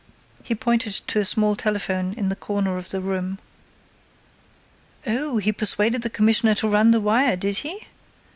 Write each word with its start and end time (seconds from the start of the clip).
He 0.41 0.55
pointed 0.55 0.93
to 0.93 1.19
a 1.19 1.25
small 1.25 1.55
telephone 1.55 2.13
in 2.13 2.31
a 2.31 2.35
corner 2.35 2.75
of 2.77 2.89
the 2.89 3.01
room. 3.01 3.37
"Oh, 5.05 5.37
he 5.37 5.51
persuaded 5.51 6.01
the 6.01 6.09
Commissioner 6.09 6.55
to 6.55 6.67
run 6.69 6.89
the 6.89 6.99
wire, 6.99 7.35
did 7.37 7.57
he?" 7.59 7.87